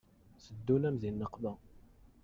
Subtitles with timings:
[0.45, 1.53] Teddun-am di nneqma.